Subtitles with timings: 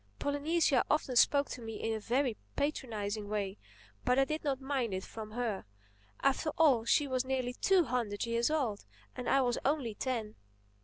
[0.17, 3.59] Polynesia often spoke to me in a very patronizing way.
[4.03, 5.63] But I did not mind it from her.
[6.23, 8.83] After all, she was nearly two hundred years old;
[9.15, 10.37] and I was only ten.